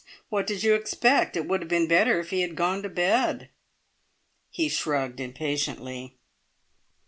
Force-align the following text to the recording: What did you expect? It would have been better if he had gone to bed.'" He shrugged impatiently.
What 0.29 0.47
did 0.47 0.63
you 0.63 0.73
expect? 0.73 1.37
It 1.37 1.45
would 1.47 1.61
have 1.61 1.69
been 1.69 1.87
better 1.87 2.19
if 2.19 2.31
he 2.31 2.41
had 2.41 2.55
gone 2.55 2.81
to 2.81 2.89
bed.'" 2.89 3.49
He 4.49 4.67
shrugged 4.67 5.19
impatiently. 5.19 6.17